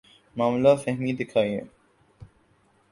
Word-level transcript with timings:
معاملہ 0.35 0.69
فہمی 0.75 1.13
دکھائیے۔ 1.13 1.61